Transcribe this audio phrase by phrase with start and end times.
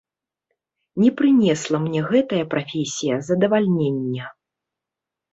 [1.01, 4.25] Не прынесла мне гэтая прафесія задавальнення.